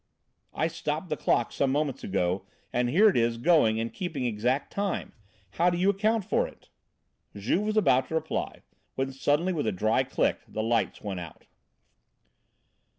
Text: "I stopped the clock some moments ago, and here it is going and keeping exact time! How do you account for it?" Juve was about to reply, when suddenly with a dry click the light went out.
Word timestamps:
"I 0.55 0.65
stopped 0.65 1.09
the 1.09 1.15
clock 1.15 1.51
some 1.51 1.71
moments 1.71 2.03
ago, 2.03 2.47
and 2.73 2.89
here 2.89 3.07
it 3.07 3.15
is 3.15 3.37
going 3.37 3.79
and 3.79 3.93
keeping 3.93 4.25
exact 4.25 4.73
time! 4.73 5.13
How 5.51 5.69
do 5.69 5.77
you 5.77 5.91
account 5.91 6.25
for 6.25 6.47
it?" 6.47 6.69
Juve 7.35 7.67
was 7.67 7.77
about 7.77 8.07
to 8.07 8.15
reply, 8.15 8.63
when 8.95 9.11
suddenly 9.11 9.53
with 9.53 9.67
a 9.67 9.71
dry 9.71 10.01
click 10.03 10.39
the 10.47 10.63
light 10.63 11.03
went 11.03 11.19
out. 11.19 11.45